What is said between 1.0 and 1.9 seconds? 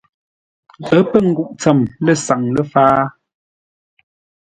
pə́ nguʼ tsəm